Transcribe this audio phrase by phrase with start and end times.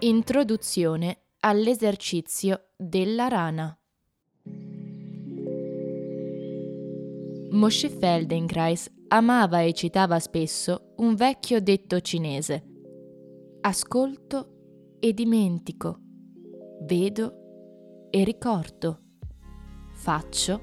[0.00, 3.74] Introduzione all'esercizio della rana.
[7.52, 12.62] Moshe Feldenkrais amava e citava spesso un vecchio detto cinese.
[13.62, 15.98] Ascolto e dimentico,
[16.82, 19.00] vedo e ricordo,
[19.94, 20.60] faccio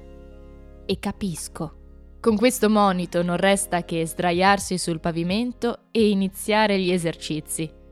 [0.86, 2.18] e capisco.
[2.20, 7.82] Con questo monito non resta che sdraiarsi sul pavimento e iniziare gli esercizi.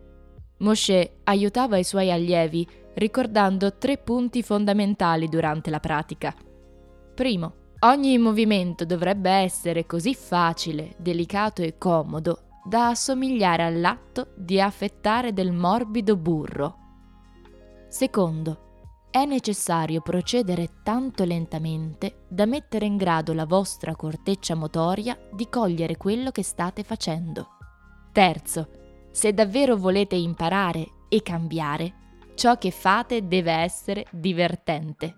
[0.63, 6.35] Moshe aiutava i suoi allievi ricordando tre punti fondamentali durante la pratica.
[7.15, 15.33] Primo, ogni movimento dovrebbe essere così facile, delicato e comodo da assomigliare all'atto di affettare
[15.33, 16.77] del morbido burro.
[17.89, 18.71] Secondo,
[19.11, 25.97] è necessario procedere tanto lentamente da mettere in grado la vostra corteccia motoria di cogliere
[25.97, 27.49] quello che state facendo.
[28.13, 28.69] Terzo,
[29.13, 31.95] se davvero volete imparare e cambiare,
[32.35, 35.17] ciò che fate deve essere divertente.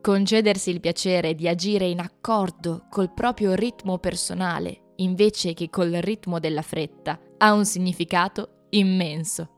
[0.00, 6.38] Concedersi il piacere di agire in accordo col proprio ritmo personale invece che col ritmo
[6.38, 9.48] della fretta ha un significato immenso.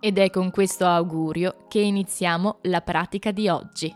[0.00, 3.94] Ed è con questo augurio che iniziamo la pratica di oggi.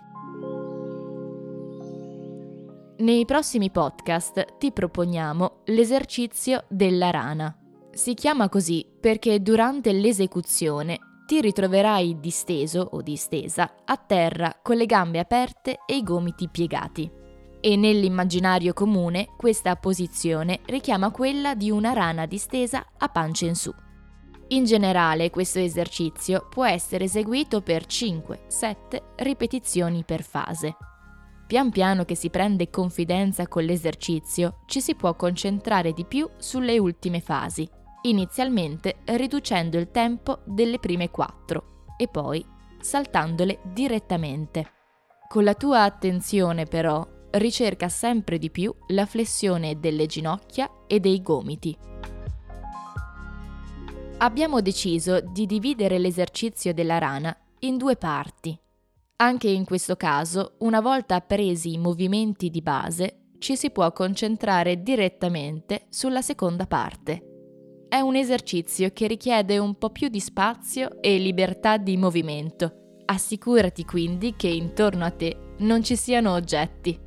[2.98, 7.56] Nei prossimi podcast ti proponiamo l'esercizio della rana.
[7.92, 14.86] Si chiama così perché durante l'esecuzione ti ritroverai disteso o distesa a terra con le
[14.86, 17.10] gambe aperte e i gomiti piegati.
[17.60, 23.70] E nell'immaginario comune questa posizione richiama quella di una rana distesa a pancia in su.
[24.48, 30.76] In generale questo esercizio può essere eseguito per 5-7 ripetizioni per fase.
[31.46, 36.78] Pian piano che si prende confidenza con l'esercizio ci si può concentrare di più sulle
[36.78, 37.68] ultime fasi
[38.02, 42.44] inizialmente riducendo il tempo delle prime quattro e poi
[42.80, 44.72] saltandole direttamente.
[45.28, 51.20] Con la tua attenzione però ricerca sempre di più la flessione delle ginocchia e dei
[51.22, 51.76] gomiti.
[54.18, 58.58] Abbiamo deciso di dividere l'esercizio della rana in due parti.
[59.16, 64.82] Anche in questo caso, una volta appresi i movimenti di base, ci si può concentrare
[64.82, 67.27] direttamente sulla seconda parte.
[67.88, 72.98] È un esercizio che richiede un po' più di spazio e libertà di movimento.
[73.06, 76.98] Assicurati quindi che intorno a te non ci siano oggetti.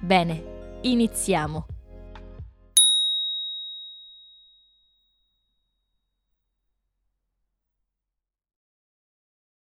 [0.00, 1.66] Bene, iniziamo.